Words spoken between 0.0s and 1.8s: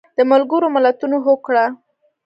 د ملګرو ملتونو هوکړه